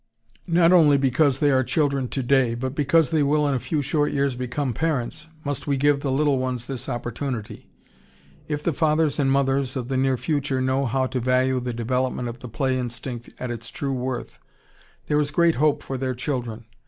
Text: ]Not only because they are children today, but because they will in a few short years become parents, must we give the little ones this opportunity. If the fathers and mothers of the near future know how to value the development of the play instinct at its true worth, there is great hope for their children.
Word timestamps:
]Not 0.47 0.71
only 0.71 0.97
because 0.97 1.37
they 1.37 1.51
are 1.51 1.63
children 1.63 2.07
today, 2.07 2.55
but 2.55 2.73
because 2.73 3.11
they 3.11 3.21
will 3.21 3.47
in 3.47 3.53
a 3.53 3.59
few 3.59 3.83
short 3.83 4.11
years 4.11 4.35
become 4.35 4.73
parents, 4.73 5.27
must 5.45 5.67
we 5.67 5.77
give 5.77 5.99
the 5.99 6.11
little 6.11 6.39
ones 6.39 6.65
this 6.65 6.89
opportunity. 6.89 7.69
If 8.47 8.63
the 8.63 8.73
fathers 8.73 9.19
and 9.19 9.31
mothers 9.31 9.75
of 9.75 9.89
the 9.89 9.97
near 9.97 10.17
future 10.17 10.59
know 10.59 10.87
how 10.87 11.05
to 11.05 11.19
value 11.19 11.59
the 11.59 11.71
development 11.71 12.29
of 12.29 12.39
the 12.39 12.49
play 12.49 12.79
instinct 12.79 13.29
at 13.39 13.51
its 13.51 13.69
true 13.69 13.93
worth, 13.93 14.39
there 15.05 15.19
is 15.19 15.29
great 15.29 15.53
hope 15.61 15.83
for 15.83 15.99
their 15.99 16.15
children. 16.15 16.65